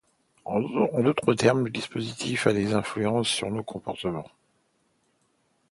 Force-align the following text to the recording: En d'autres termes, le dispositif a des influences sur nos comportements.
En 0.45 0.59
d'autres 1.03 1.35
termes, 1.35 1.65
le 1.65 1.69
dispositif 1.69 2.47
a 2.47 2.53
des 2.53 2.73
influences 2.73 3.27
sur 3.27 3.51
nos 3.51 3.61
comportements. 3.61 4.25